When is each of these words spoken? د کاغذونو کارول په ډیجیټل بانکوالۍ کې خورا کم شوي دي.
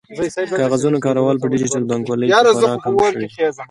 د 0.51 0.53
کاغذونو 0.61 0.97
کارول 1.05 1.35
په 1.41 1.47
ډیجیټل 1.53 1.83
بانکوالۍ 1.89 2.25
کې 2.27 2.53
خورا 2.57 2.73
کم 2.83 2.93
شوي 2.99 3.15
دي. 3.21 3.27